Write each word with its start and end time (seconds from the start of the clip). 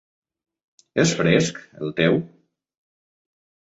És 1.03 1.13
fresc, 1.19 1.61
el 1.83 1.93
teu? 2.03 2.19